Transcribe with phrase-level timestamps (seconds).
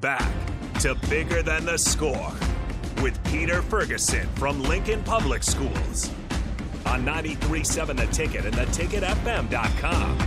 [0.00, 0.32] back
[0.80, 2.32] to Bigger Than the Score
[3.02, 6.10] with Peter Ferguson from Lincoln Public Schools
[6.86, 10.18] on 93.7 The Ticket and theticketfm.com.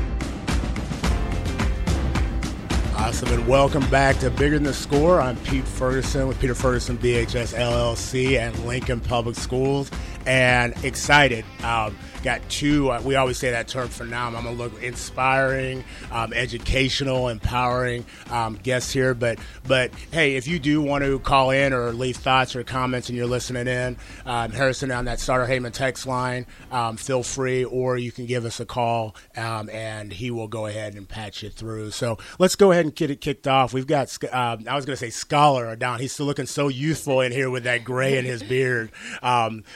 [2.96, 5.20] Awesome, and welcome back to Bigger Than the Score.
[5.20, 9.90] I'm Pete Ferguson with Peter Ferguson BHS LLC and Lincoln Public Schools,
[10.28, 11.46] and excited.
[11.64, 12.90] Um, got two.
[12.90, 14.28] Uh, we always say that term for now.
[14.28, 19.14] I'm gonna look inspiring, um, educational, empowering um, guests here.
[19.14, 23.10] But but hey, if you do want to call in or leave thoughts or comments
[23.10, 27.64] and you're listening in, um, Harrison on that Starter Heyman text line, um, feel free,
[27.64, 31.44] or you can give us a call um, and he will go ahead and patch
[31.44, 31.92] you through.
[31.92, 33.74] So let's go ahead and get it kicked off.
[33.74, 36.00] We've got um, I was gonna say Scholar down.
[36.00, 38.92] He's still looking so youthful in here with that gray in his beard,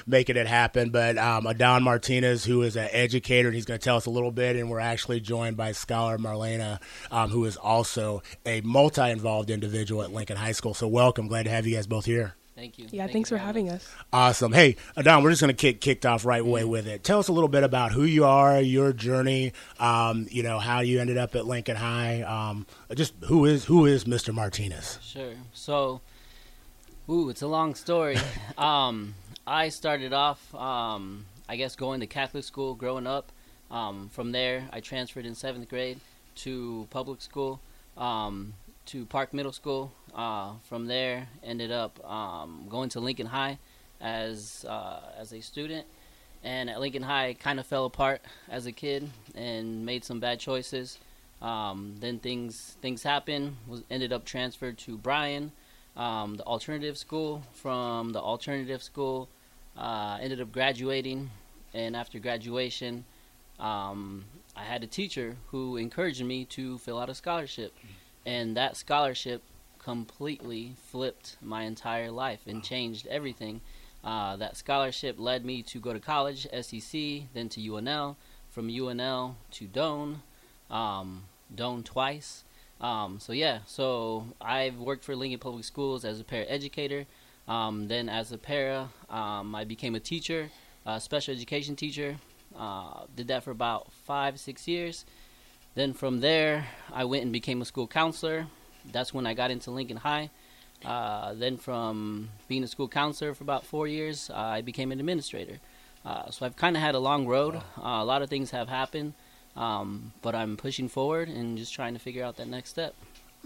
[0.05, 0.89] making it happen.
[0.89, 4.31] But Adan Martinez who is an educator, and he's going to tell us a little
[4.31, 4.55] bit.
[4.55, 6.79] And we're actually joined by Scholar Marlana,
[7.11, 10.73] um, who is also a multi-involved individual at Lincoln High School.
[10.73, 11.27] So welcome.
[11.27, 12.35] Glad to have you guys both here.
[12.57, 12.87] Thank you.
[12.89, 13.75] Yeah, Thank thanks you for having much.
[13.75, 13.95] us.
[14.11, 14.51] Awesome.
[14.51, 17.03] Hey, Adan, we're just going to kick kicked off right away with it.
[17.03, 20.79] Tell us a little bit about who you are, your journey, um, you know, how
[20.79, 22.23] you ended up at Lincoln High.
[22.23, 24.33] Um, just who is who is Mr.
[24.33, 24.97] Martinez?
[25.03, 25.33] Sure.
[25.53, 26.01] So,
[27.07, 28.17] ooh, it's a long story.
[28.57, 29.13] um,
[29.45, 33.31] I started off um, I guess going to Catholic school growing up.
[33.71, 35.99] Um, from there, I transferred in seventh grade
[36.35, 37.59] to public school,
[37.97, 38.53] um,
[38.87, 39.91] to Park Middle School.
[40.13, 43.59] Uh, from there, ended up um, going to Lincoln High
[44.01, 45.85] as uh, as a student.
[46.43, 50.39] And at Lincoln High, kind of fell apart as a kid and made some bad
[50.39, 50.99] choices.
[51.41, 53.57] Um, then things things happened.
[53.67, 55.51] Was ended up transferred to Bryan,
[55.95, 57.43] um, the alternative school.
[57.53, 59.29] From the alternative school,
[59.77, 61.29] uh, ended up graduating,
[61.73, 63.05] and after graduation,
[63.59, 64.25] um,
[64.55, 67.73] I had a teacher who encouraged me to fill out a scholarship,
[68.25, 69.41] and that scholarship
[69.79, 73.61] completely flipped my entire life and changed everything.
[74.03, 76.91] Uh, that scholarship led me to go to college, SEC,
[77.33, 78.15] then to UNL,
[78.49, 80.17] from UNL to Doane,
[80.69, 81.23] um,
[81.55, 82.43] Doane twice.
[82.79, 87.05] Um, so yeah, so I've worked for Lincoln Public Schools as a paraeducator.
[87.47, 90.49] Um, then, as a para, um, I became a teacher,
[90.85, 92.17] a special education teacher.
[92.57, 95.05] Uh, did that for about five, six years.
[95.75, 98.47] Then from there, I went and became a school counselor.
[98.91, 100.29] That's when I got into Lincoln High.
[100.83, 104.99] Uh, then, from being a school counselor for about four years, uh, I became an
[104.99, 105.59] administrator.
[106.05, 107.55] Uh, so I've kind of had a long road.
[107.55, 107.61] Uh,
[108.01, 109.13] a lot of things have happened,
[109.55, 112.95] um, but I'm pushing forward and just trying to figure out that next step.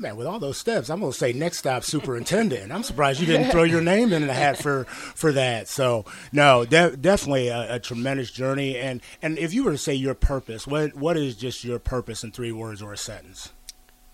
[0.01, 2.71] Man, with all those steps, I'm to say next stop superintendent.
[2.71, 5.67] I'm surprised you didn't throw your name in the hat for for that.
[5.67, 8.79] So no, de- definitely a, a, tremendous journey.
[8.79, 12.23] And and if you were to say your purpose, what what is just your purpose
[12.23, 13.53] in three words or a sentence?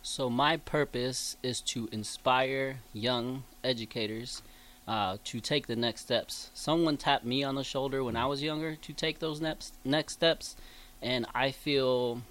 [0.01, 4.41] So my purpose is to inspire young educators
[4.89, 6.51] uh, to take the next steps.
[6.53, 10.11] Someone tapped me on the shoulder when I was younger to take those next next
[10.11, 10.57] steps,
[11.01, 12.23] and I feel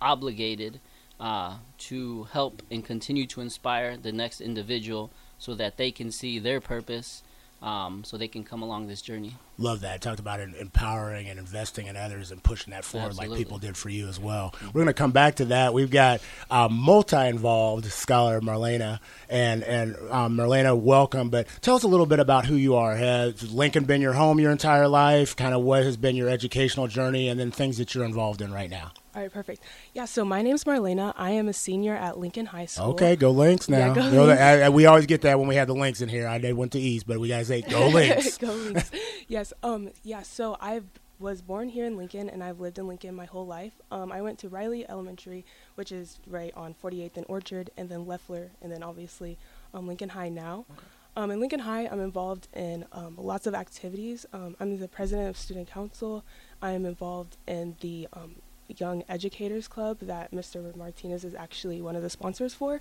[0.00, 0.80] obligated
[1.20, 6.38] uh, to help and continue to inspire the next individual so that they can see
[6.38, 7.22] their purpose
[7.64, 9.36] um, so they can come along this journey.
[9.56, 10.02] Love that.
[10.02, 13.38] Talked about empowering and investing in others and pushing that forward Absolutely.
[13.38, 14.50] like people did for you as well.
[14.56, 14.66] Mm-hmm.
[14.66, 15.72] We're going to come back to that.
[15.72, 16.20] We've got
[16.50, 19.00] uh, multi-involved scholar Marlana,
[19.30, 21.30] and and um, Marlana, welcome.
[21.30, 22.94] But tell us a little bit about who you are.
[22.96, 25.34] Has Lincoln been your home your entire life?
[25.34, 28.52] Kind of what has been your educational journey, and then things that you're involved in
[28.52, 28.92] right now.
[29.14, 29.62] All right, perfect.
[29.92, 31.14] Yeah, so my name's Marlana.
[31.16, 32.86] I am a senior at Lincoln High School.
[32.90, 33.78] Okay, go Links now.
[33.78, 34.42] Yeah, go you know, Links.
[34.42, 36.26] I, I, we always get that when we had the Links in here.
[36.26, 38.38] I did went to East, but we guys say go Links.
[38.38, 38.90] go Links.
[39.28, 39.52] yes.
[39.62, 39.90] Um.
[40.02, 40.22] Yeah.
[40.22, 40.82] So I
[41.20, 43.74] was born here in Lincoln, and I've lived in Lincoln my whole life.
[43.92, 44.10] Um.
[44.10, 45.44] I went to Riley Elementary,
[45.76, 49.38] which is right on 48th and Orchard, and then Lefler, and then obviously
[49.72, 50.64] um, Lincoln High now.
[50.72, 50.80] Okay.
[51.16, 54.26] Um, in Lincoln High, I'm involved in um, lots of activities.
[54.32, 56.24] Um, I'm the president of student council.
[56.60, 58.34] I am involved in the um,
[58.68, 60.74] Young Educators Club that Mr.
[60.76, 62.80] Martinez is actually one of the sponsors for.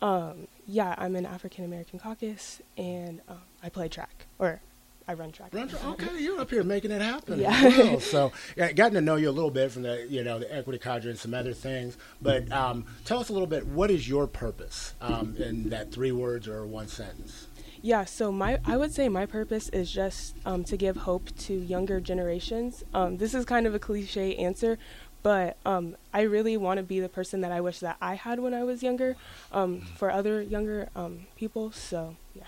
[0.00, 4.60] Um, yeah, I'm an African American caucus, and um, I play track, or
[5.08, 5.54] I run track.
[5.54, 5.82] Run track.
[5.86, 7.40] Okay, you're up here making it happen.
[7.40, 7.62] Yeah.
[7.62, 8.00] Well.
[8.14, 10.78] so, yeah, gotten to know you a little bit from the, you know, the equity
[10.78, 11.96] cadre and some other things.
[12.20, 13.66] But um, tell us a little bit.
[13.66, 17.48] What is your purpose um, in that three words or one sentence?
[17.80, 21.54] Yeah, so my I would say my purpose is just um, to give hope to
[21.54, 22.84] younger generations.
[22.92, 24.78] Um, this is kind of a cliche answer,
[25.22, 28.40] but um, I really want to be the person that I wish that I had
[28.40, 29.16] when I was younger
[29.52, 31.72] um, for other younger um, people.
[31.72, 32.44] So yeah.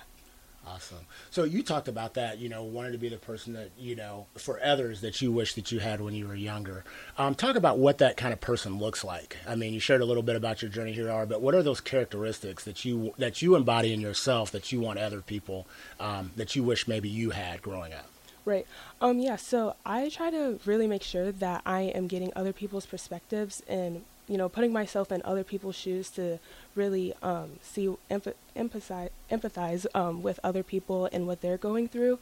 [0.67, 0.99] Awesome.
[1.31, 4.27] So you talked about that, you know, wanting to be the person that, you know,
[4.37, 6.85] for others that you wish that you had when you were younger.
[7.19, 9.37] Um, talk about what that kind of person looks like.
[9.49, 11.63] I mean, you shared a little bit about your journey here, are, but what are
[11.63, 15.67] those characteristics that you that you embody in yourself that you want other people
[15.99, 18.07] um, that you wish maybe you had growing up?
[18.45, 18.67] Right.
[19.01, 19.19] Um.
[19.19, 19.37] Yeah.
[19.37, 24.03] So I try to really make sure that I am getting other people's perspectives and
[24.29, 26.39] you know putting myself in other people's shoes to
[26.75, 32.19] really um, see empath- empathize empathize um, with other people and what they're going through.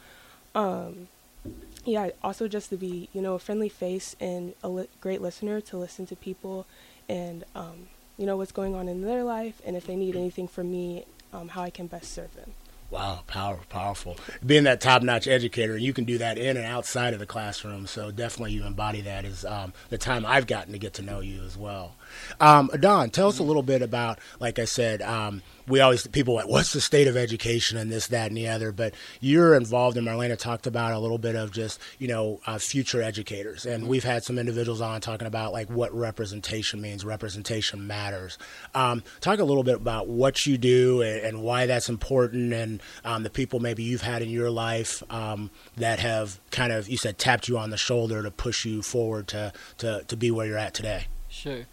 [0.53, 1.07] Um,
[1.85, 2.09] yeah.
[2.21, 5.77] Also, just to be you know a friendly face and a li- great listener to
[5.77, 6.65] listen to people
[7.07, 7.87] and um,
[8.17, 11.05] you know what's going on in their life and if they need anything from me,
[11.31, 12.51] um, how I can best serve them.
[12.91, 14.17] Wow, powerful, powerful.
[14.43, 17.85] Being that top-notch educator, and you can do that in and outside of the classroom.
[17.85, 19.25] So definitely, you embody that.
[19.25, 21.95] Is um, the time I've gotten to get to know you as well.
[22.39, 26.33] Um, Don, tell us a little bit about, like I said, um, we always people
[26.33, 28.71] like, what's the state of education and this, that, and the other.
[28.71, 32.57] But you're involved, and Marlana talked about a little bit of just you know uh,
[32.57, 37.05] future educators, and we've had some individuals on talking about like what representation means.
[37.05, 38.37] Representation matters.
[38.73, 42.81] Um, talk a little bit about what you do and, and why that's important, and
[43.05, 46.97] um, the people maybe you've had in your life um, that have kind of you
[46.97, 50.47] said tapped you on the shoulder to push you forward to to to be where
[50.47, 51.05] you're at today.
[51.27, 51.65] Sure.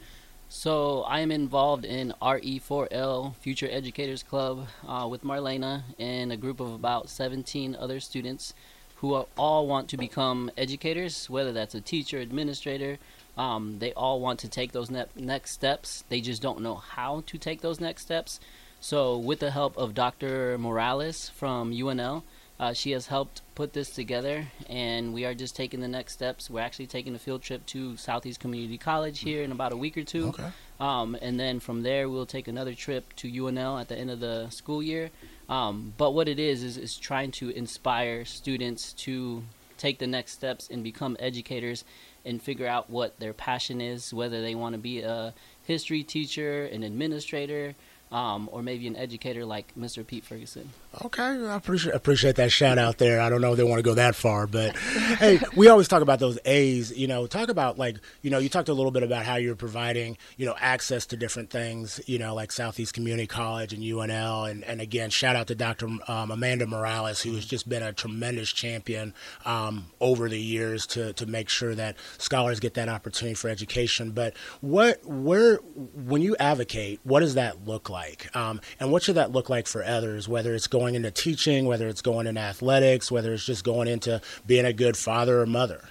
[0.59, 6.61] So I am involved in RE4L Future Educators Club uh, with Marlana and a group
[6.61, 8.55] of about 17 other students
[8.97, 12.97] who all want to become educators, whether that's a teacher, administrator.
[13.37, 16.05] Um, they all want to take those ne- next steps.
[16.09, 18.41] They just don't know how to take those next steps.
[18.81, 20.57] So, with the help of Dr.
[20.57, 22.23] Morales from UNL,
[22.59, 26.49] uh, she has helped put this together, and we are just taking the next steps.
[26.49, 29.97] We're actually taking a field trip to Southeast Community College here in about a week
[29.99, 30.29] or two.
[30.29, 30.49] Okay.
[30.81, 34.21] Um, and then from there, we'll take another trip to UNL at the end of
[34.21, 35.11] the school year.
[35.49, 39.43] Um, but what it is, is, is trying to inspire students to
[39.79, 41.85] take the next steps and become educators
[42.25, 45.33] and figure out what their passion is, whether they want to be a
[45.65, 47.75] history teacher, an administrator,
[48.11, 50.07] um, or maybe an educator like Mr.
[50.07, 50.71] Pete Ferguson.
[51.05, 53.21] Okay, I appreciate appreciate that shout out there.
[53.21, 56.01] I don't know if they want to go that far, but hey, we always talk
[56.01, 56.97] about those A's.
[56.97, 59.57] You know, talk about like you know, you talked a little bit about how you're
[59.57, 62.01] providing you know access to different things.
[62.07, 65.87] You know, like Southeast Community College and UNL, and and again, shout out to Dr.
[66.09, 69.13] Um, Amanda Morales, who has just been a tremendous champion
[69.45, 74.13] um, over the years to to make sure that scholars get that opportunity for education.
[74.13, 79.17] But what where when you advocate, what does that look like, um, and what should
[79.17, 80.27] that look like for others?
[80.27, 84.21] Whether it's going into teaching, whether it's going into athletics, whether it's just going into
[84.47, 85.83] being a good father or mother?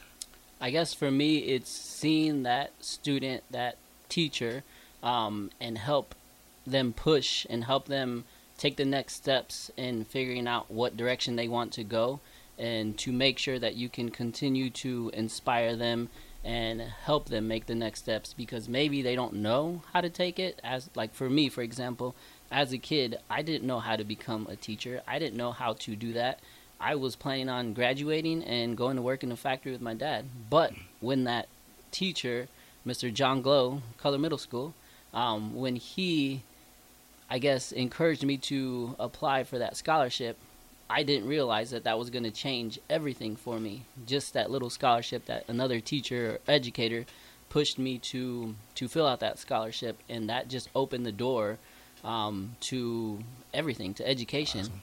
[0.59, 3.77] I guess for me, it's seeing that student, that
[4.09, 4.63] teacher,
[5.03, 6.15] um, and help
[6.65, 8.23] them push and help them
[8.57, 12.19] take the next steps in figuring out what direction they want to go,
[12.57, 16.09] and to make sure that you can continue to inspire them
[16.45, 20.39] and help them make the next steps because maybe they don't know how to take
[20.39, 20.59] it.
[20.63, 22.15] As like for me, for example,
[22.51, 25.01] as a kid, I didn't know how to become a teacher.
[25.07, 26.39] I didn't know how to do that.
[26.79, 30.25] I was planning on graduating and going to work in a factory with my dad.
[30.49, 31.47] But when that
[31.91, 32.47] teacher,
[32.85, 33.13] Mr.
[33.13, 34.73] John Glow, Culler Middle School,
[35.13, 36.43] um, when he,
[37.29, 40.37] I guess, encouraged me to apply for that scholarship,
[40.89, 43.85] I didn't realize that that was going to change everything for me.
[44.05, 47.05] Just that little scholarship that another teacher or educator
[47.49, 51.57] pushed me to to fill out that scholarship, and that just opened the door
[52.05, 53.19] um, to
[53.53, 54.61] everything, to education.
[54.61, 54.81] Awesome.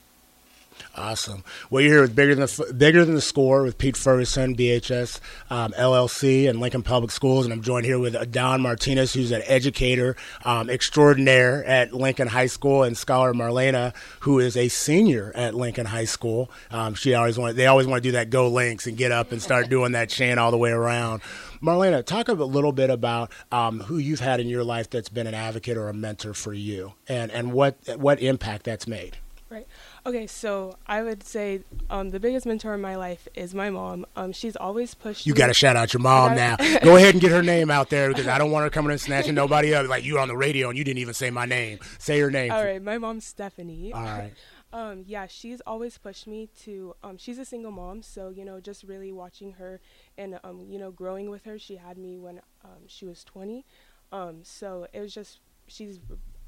[0.94, 1.44] Awesome.
[1.70, 5.20] Well, you're here with bigger than the bigger than the score with Pete Ferguson, BHS
[5.50, 9.42] um, LLC, and Lincoln Public Schools, and I'm joined here with Don Martinez, who's an
[9.46, 15.54] educator um, extraordinaire at Lincoln High School, and Scholar Marlana, who is a senior at
[15.54, 16.50] Lincoln High School.
[16.70, 19.32] Um, she always want they always want to do that go links and get up
[19.32, 21.22] and start doing that chant all the way around.
[21.62, 25.26] Marlana, talk a little bit about um, who you've had in your life that's been
[25.26, 29.18] an advocate or a mentor for you, and and what what impact that's made.
[29.48, 29.66] Right.
[30.06, 34.06] Okay, so I would say um, the biggest mentor in my life is my mom.
[34.16, 35.26] Um, she's always pushed.
[35.26, 36.56] You got to shout out your mom now.
[36.82, 39.00] Go ahead and get her name out there because I don't want her coming and
[39.00, 39.86] snatching nobody up.
[39.88, 41.80] Like you on the radio and you didn't even say my name.
[41.98, 42.50] Say her name.
[42.50, 43.92] All right, my mom's Stephanie.
[43.92, 44.32] All right.
[44.74, 46.96] Um, yeah, she's always pushed me to.
[47.04, 49.82] Um, she's a single mom, so you know, just really watching her
[50.18, 51.58] and um, you know, growing with her.
[51.58, 53.64] She had me when um, she was 20,
[54.10, 56.00] um, so it was just she's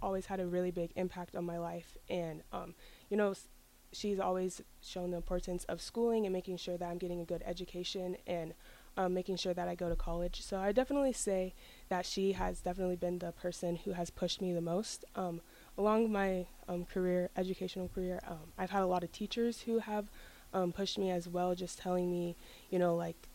[0.02, 2.74] always had a really big impact on my life, and um,
[3.10, 3.34] you know,
[3.92, 7.42] she's always shown the importance of schooling and making sure that I'm getting a good
[7.46, 8.54] education and
[8.96, 10.42] um, making sure that I go to college.
[10.42, 11.54] So I definitely say
[11.88, 15.04] that she has definitely been the person who has pushed me the most.
[15.76, 20.08] Along my um, career, educational career, um, I've had a lot of teachers who have
[20.52, 22.36] um, pushed me as well, just telling me,
[22.70, 23.28] you know, like,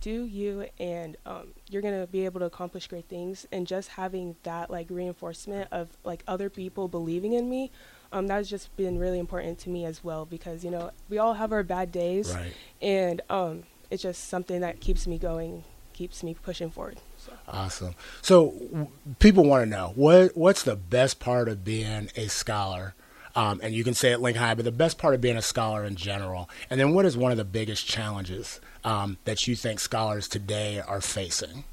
[0.00, 4.36] do you and um, you're gonna be able to accomplish great things and just having
[4.42, 7.70] that like reinforcement of like other people believing in me
[8.12, 11.34] um, that's just been really important to me as well because you know we all
[11.34, 12.52] have our bad days Right.
[12.82, 17.32] and um, it's just something that keeps me going keeps me pushing forward so.
[17.48, 17.94] Awesome.
[18.20, 18.88] So w-
[19.18, 22.94] people want to know what what's the best part of being a scholar,
[23.34, 25.42] um, and you can say at Lincoln High, but the best part of being a
[25.42, 29.56] scholar in general, and then what is one of the biggest challenges um, that you
[29.56, 31.64] think scholars today are facing?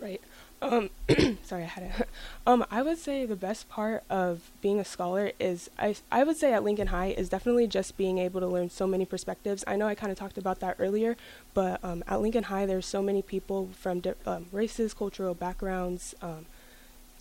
[0.00, 0.20] Right.
[0.62, 0.90] Um,
[1.42, 2.08] sorry, I had it.
[2.44, 6.36] Um, I would say the best part of being a scholar is I, I would
[6.36, 9.62] say at Lincoln High is definitely just being able to learn so many perspectives.
[9.64, 11.16] I know I kind of talked about that earlier,
[11.54, 16.16] but um, at Lincoln High there's so many people from di- um, races, cultural backgrounds,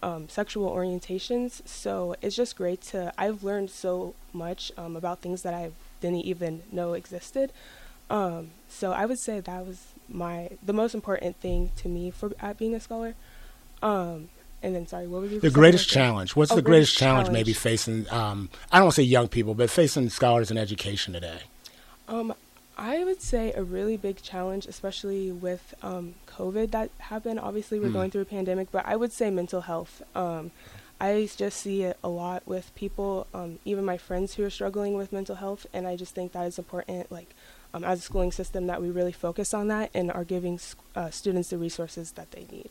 [0.01, 1.61] um, um, sexual orientations.
[1.67, 3.13] So it's just great to.
[3.17, 7.51] I've learned so much um, about things that I didn't even know existed.
[8.09, 12.31] Um, so I would say that was my the most important thing to me for
[12.39, 13.15] at being a scholar.
[13.81, 14.29] Um,
[14.63, 16.01] and then sorry, what was your The greatest question?
[16.01, 16.35] challenge.
[16.35, 17.33] What's Oh, the greatest greatest challenge, challenge.
[17.33, 18.09] maybe facing?
[18.11, 21.39] Um, I don't want to say young people, but facing scholars in education today.
[22.77, 27.39] I would say a really big challenge, especially with um, COVID that happened.
[27.39, 27.93] Obviously, we're Mm.
[27.93, 30.01] going through a pandemic, but I would say mental health.
[30.15, 30.51] Um,
[30.99, 34.93] I just see it a lot with people, um, even my friends who are struggling
[34.93, 37.33] with mental health, and I just think that is important, like
[37.73, 40.59] um, as a schooling system, that we really focus on that and are giving
[40.95, 42.69] uh, students the resources that they need.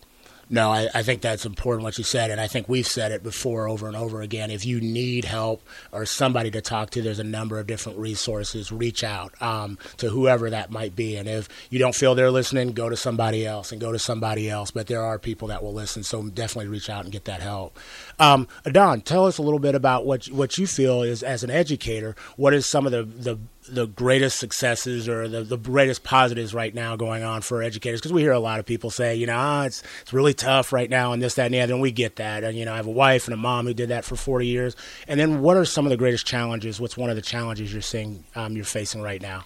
[0.53, 3.23] No, I, I think that's important what you said, and I think we've said it
[3.23, 4.51] before over and over again.
[4.51, 8.73] If you need help or somebody to talk to, there's a number of different resources.
[8.73, 12.73] Reach out um, to whoever that might be, and if you don't feel they're listening,
[12.73, 14.73] go to somebody else and go to somebody else.
[14.73, 17.79] But there are people that will listen, so definitely reach out and get that help.
[18.19, 21.51] Um, Adan, tell us a little bit about what what you feel is as an
[21.51, 22.17] educator.
[22.37, 23.39] What is some of the the
[23.71, 28.01] the greatest successes or the, the greatest positives right now going on for educators?
[28.01, 30.73] Because we hear a lot of people say, you know, ah, it's it's really tough
[30.73, 32.45] right now and this, that, and the other, and we get that.
[32.45, 34.47] And you know, I have a wife and a mom who did that for 40
[34.47, 34.77] years.
[35.09, 36.81] And then, what are some of the greatest challenges?
[36.81, 39.45] What's one of the challenges you're seeing um, you're facing right now?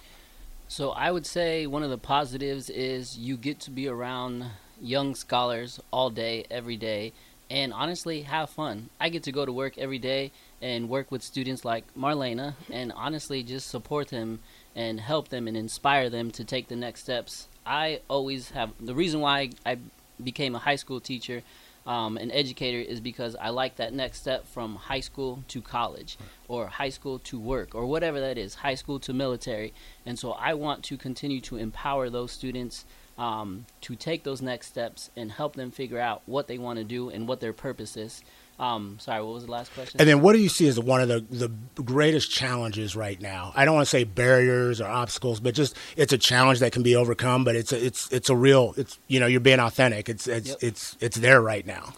[0.67, 4.45] So I would say one of the positives is you get to be around
[4.81, 7.13] young scholars all day, every day,
[7.49, 8.89] and honestly have fun.
[8.99, 12.91] I get to go to work every day and work with students like Marlana and
[12.95, 14.39] honestly just support them
[14.75, 17.47] and help them and inspire them to take the next steps.
[17.65, 19.77] I always have the reason why I
[20.23, 21.43] became a high school teacher
[21.85, 26.17] um, an educator is because I like that next step from high school to college
[26.47, 29.73] or high school to work or whatever that is, high school to military.
[30.05, 32.85] And so I want to continue to empower those students
[33.17, 36.83] um, to take those next steps and help them figure out what they want to
[36.83, 38.21] do and what their purpose is.
[38.57, 39.99] Um, sorry, what was the last question?
[39.99, 41.49] And then, what do you see as one of the, the
[41.83, 43.51] greatest challenges right now?
[43.53, 46.81] I don't want to say barriers or obstacles, but just it's a challenge that can
[46.81, 47.43] be overcome.
[47.43, 50.07] But it's a, it's it's a real it's you know you're being authentic.
[50.07, 50.57] It's it's Yep.
[50.61, 51.93] it's it's there right now.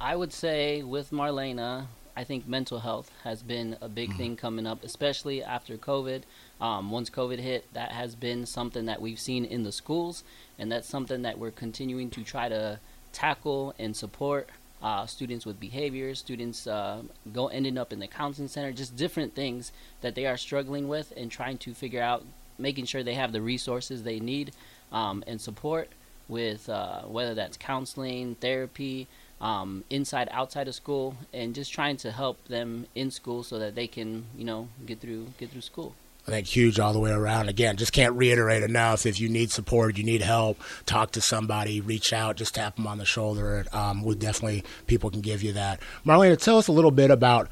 [0.00, 4.66] I would say with Marlana, I think mental health has been a big thing coming
[4.66, 6.22] up, especially after COVID.
[6.60, 10.24] Um, once COVID hit, that has been something that we've seen in the schools,
[10.58, 12.80] and that's something that we're continuing to try to
[13.12, 14.48] tackle and support
[14.82, 19.36] uh, students with behaviors, students uh, go ending up in the counseling center, just different
[19.36, 19.70] things
[20.00, 22.24] that they are struggling with, and trying to figure out,
[22.58, 24.50] making sure they have the resources they need
[24.90, 25.88] um, and support
[26.26, 29.06] with uh, whether that's counseling, therapy,
[29.40, 33.74] um, inside, outside of school, and just trying to help them in school so that
[33.74, 35.94] they can, you know, get through get through school.
[36.26, 37.48] I think huge all the way around.
[37.48, 39.06] Again, just can't reiterate enough.
[39.06, 42.86] If you need support, you need help, talk to somebody, reach out, just tap them
[42.86, 43.64] on the shoulder.
[43.72, 45.80] Um, we definitely people can give you that.
[46.04, 47.48] Marlana, tell us a little bit about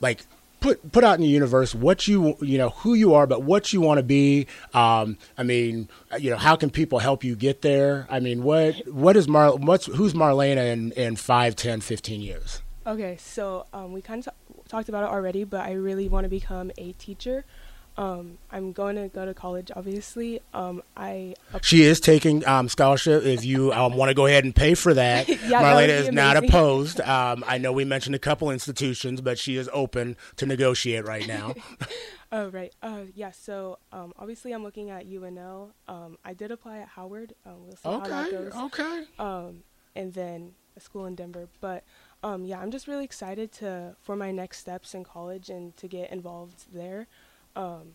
[0.00, 0.24] like
[0.62, 3.72] put put out in the universe what you you know who you are, but what
[3.72, 4.46] you want to be.
[4.72, 5.88] Um, I mean,
[6.18, 8.06] you know, how can people help you get there?
[8.08, 9.54] I mean, what what is Mar?
[9.56, 12.62] What's who's Marlana in in five, ten, fifteen years?
[12.86, 14.34] Okay, so um, we kind of
[14.68, 17.44] talked about it already, but I really want to become a teacher.
[17.96, 20.40] Um, I'm going to go to college, obviously.
[20.54, 23.24] Um, I She is taking um, scholarship.
[23.24, 25.92] If you um, want to go ahead and pay for that, Yeah, that Marlana be
[25.92, 27.00] is not opposed.
[27.00, 31.26] Um, I know we mentioned a couple institutions, but she is open to negotiate right
[31.26, 31.54] now.
[32.34, 32.72] Oh right.
[32.82, 33.30] Uh, yeah.
[33.30, 35.72] So um, obviously, I'm looking at UNL.
[35.86, 37.34] Um, I did apply at Howard.
[37.44, 38.52] Um, we'll see how that goes.
[38.54, 39.04] okay.
[39.18, 41.50] Um, and then a school in Denver.
[41.60, 41.84] But
[42.22, 45.86] um, yeah, I'm just really excited to for my next steps in college and to
[45.86, 47.06] get involved there.
[47.56, 47.92] Um,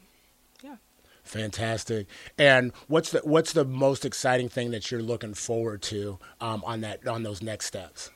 [0.61, 0.75] yeah.
[1.23, 2.07] Fantastic.
[2.37, 6.81] And what's the what's the most exciting thing that you're looking forward to um, on
[6.81, 8.11] that on those next steps?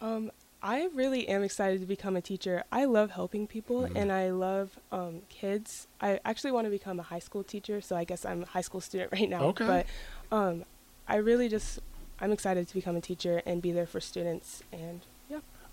[0.00, 0.30] Um,
[0.62, 2.64] I really am excited to become a teacher.
[2.70, 3.96] I love helping people Mm-hmm.
[3.96, 5.86] and I love um, kids.
[6.00, 8.60] I actually want to become a high school teacher, so I guess I'm a high
[8.60, 9.42] school student right now.
[9.46, 9.66] Okay.
[9.66, 9.86] But
[10.36, 10.64] um,
[11.08, 11.80] I really just,
[12.20, 14.62] I'm excited to become a teacher and be there for students.
[14.72, 15.00] And.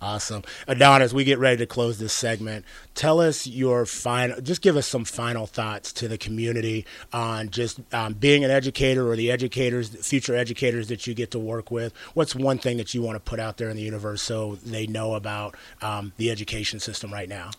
[0.01, 0.43] Awesome.
[0.67, 4.75] Adan, as we get ready to close this segment, tell us your final, just give
[4.75, 9.31] us some final thoughts to the community on just um, being an educator or the
[9.31, 11.93] educators, future educators that you get to work with.
[12.13, 14.85] What's one thing that you want to put out there in the universe so they
[14.85, 17.51] know about um, the education system right now?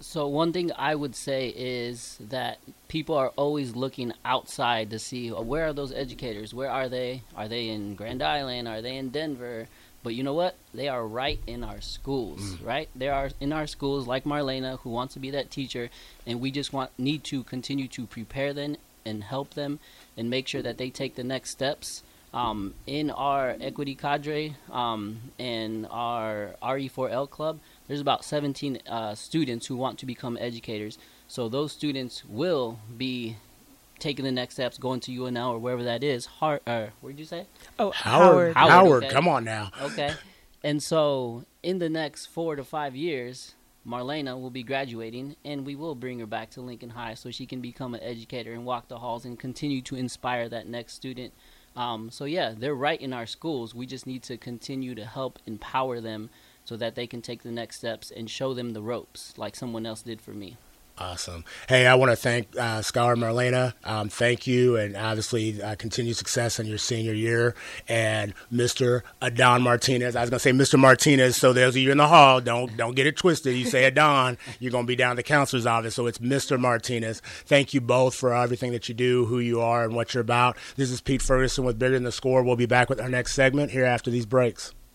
[0.00, 5.30] So one thing I would say is that people are always looking outside to see
[5.30, 6.54] where are those educators?
[6.54, 7.22] Where are they?
[7.34, 8.68] Are they in Grand Island?
[8.68, 9.66] Are they in Denver?
[10.02, 10.54] But you know what?
[10.72, 12.88] They are right in our schools, right?
[12.94, 15.90] They are in our schools, like Marlana, who wants to be that teacher,
[16.26, 19.80] and we just want need to continue to prepare them and help them
[20.16, 22.02] and make sure that they take the next steps.
[22.32, 29.66] Um, in our equity cadre um, and our RE4L club, there's about 17 uh, students
[29.66, 30.98] who want to become educators.
[31.26, 33.36] So those students will be
[33.98, 36.26] taking the next steps, going to UNL or wherever that is.
[36.26, 37.46] Har- uh, what did you say?
[37.78, 38.56] Oh, Howard, Howard.
[38.56, 39.12] Howard, Howard, okay.
[39.12, 39.70] come on now.
[39.82, 40.14] Okay.
[40.62, 43.54] and so in the next four to five years,
[43.86, 47.46] Marlana will be graduating, and we will bring her back to Lincoln High so she
[47.46, 51.32] can become an educator and walk the halls and continue to inspire that next student.
[51.74, 53.74] Um, so yeah, they're right in our schools.
[53.74, 56.28] We just need to continue to help empower them
[56.64, 59.86] so that they can take the next steps and show them the ropes, like someone
[59.86, 60.58] else did for me.
[61.00, 61.44] Awesome.
[61.68, 63.74] Hey, I want to thank uh, Scholar Marlana.
[63.84, 67.54] Um, thank you, and obviously uh, continued success in your senior year.
[67.86, 69.02] And Mr.
[69.22, 70.16] Adan Martinez.
[70.16, 70.78] I was going to say Mr.
[70.78, 71.36] Martinez.
[71.36, 73.56] So of you in the hall, don't don't get it twisted.
[73.56, 75.94] You say Adan, you're going to be down the counselor's office.
[75.94, 76.58] So it's Mr.
[76.58, 77.20] Martinez.
[77.46, 80.56] Thank you both for everything that you do, who you are, and what you're about.
[80.74, 82.42] This is Pete Ferguson with Bigger Than the Score.
[82.42, 84.74] We'll be back with our next segment here after these breaks.